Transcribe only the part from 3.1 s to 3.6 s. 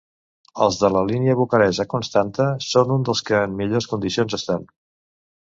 dels que en